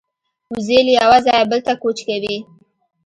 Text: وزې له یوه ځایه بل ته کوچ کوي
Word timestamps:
وزې 0.53 0.79
له 0.85 0.91
یوه 0.99 1.17
ځایه 1.25 1.45
بل 1.49 1.59
ته 1.67 1.73
کوچ 1.81 1.97
کوي 2.07 2.37